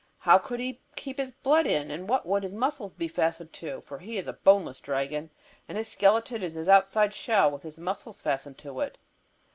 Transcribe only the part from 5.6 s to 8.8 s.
and his skeleton is his outside shell, with his muscles fastened to